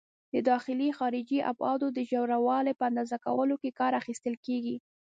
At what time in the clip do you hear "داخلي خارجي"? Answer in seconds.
0.49-1.39